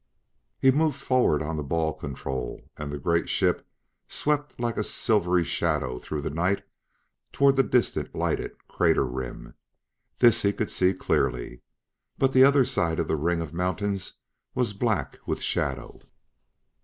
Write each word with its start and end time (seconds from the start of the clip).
He 0.57 0.71
moved 0.71 0.99
forward 0.99 1.43
on 1.43 1.57
the 1.57 1.61
ball 1.63 1.93
control, 1.93 2.59
and 2.75 2.91
the 2.91 2.97
great 2.97 3.29
ship 3.29 3.67
swept 4.07 4.59
like 4.59 4.75
a 4.75 4.83
silvery 4.83 5.43
shadow 5.43 5.99
through 5.99 6.23
the 6.23 6.31
night 6.31 6.63
toward 7.31 7.55
the 7.55 7.61
distant, 7.61 8.15
lighted 8.15 8.67
crater 8.67 9.05
rim. 9.05 9.53
This 10.17 10.41
he 10.41 10.53
could 10.53 10.71
see 10.71 10.95
clearly, 10.95 11.61
but 12.17 12.33
the 12.33 12.43
other 12.43 12.65
side 12.65 12.97
of 12.97 13.07
the 13.07 13.15
ring 13.15 13.41
of 13.41 13.53
mountains 13.53 14.13
was 14.55 14.73
black 14.73 15.19
with 15.27 15.39
shadow. 15.39 15.99